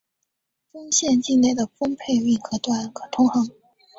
[0.71, 3.47] 丰县境内的丰沛运河段可通航。